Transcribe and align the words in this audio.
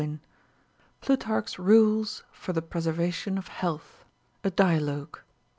PLUTAHCH'S 1.01 1.57
IIULES 1.57 2.23
FOR 2.31 2.53
THE 2.53 2.63
PRESERVATION 2.63 3.37
OF 3.37 3.49
HEALTH. 3.49 4.03
A 4.43 4.49
DIALOGUE. 4.49 5.19